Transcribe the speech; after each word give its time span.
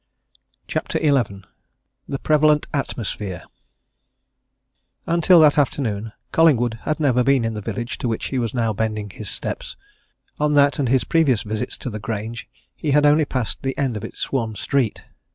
CHAPTER 0.67 0.97
XI 0.97 1.43
THE 2.09 2.17
PREVALENT 2.17 2.65
ATMOSPHERE 2.73 3.43
Until 5.05 5.39
that 5.41 5.59
afternoon 5.59 6.11
Collingwood 6.31 6.79
had 6.85 6.99
never 6.99 7.23
been 7.23 7.45
in 7.45 7.53
the 7.53 7.61
village 7.61 7.99
to 7.99 8.07
which 8.07 8.29
he 8.29 8.39
was 8.39 8.51
now 8.55 8.73
bending 8.73 9.11
his 9.11 9.29
steps; 9.29 9.75
on 10.39 10.55
that 10.55 10.79
and 10.79 10.89
his 10.89 11.03
previous 11.03 11.43
visits 11.43 11.77
to 11.77 11.91
the 11.91 11.99
Grange 11.99 12.49
he 12.75 12.89
had 12.89 13.05
only 13.05 13.25
passed 13.25 13.61
the 13.61 13.77
end 13.77 13.95
of 13.95 14.03
its 14.03 14.31
one 14.31 14.55
street. 14.55 15.03